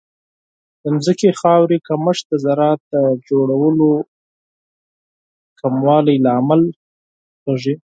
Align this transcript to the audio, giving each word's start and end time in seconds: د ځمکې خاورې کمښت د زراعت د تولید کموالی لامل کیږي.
د 0.81 0.83
ځمکې 1.05 1.29
خاورې 1.39 1.77
کمښت 1.87 2.23
د 2.29 2.33
زراعت 2.43 2.81
د 2.91 2.93
تولید 3.27 3.81
کموالی 5.59 6.15
لامل 6.25 6.61
کیږي. 7.43 7.73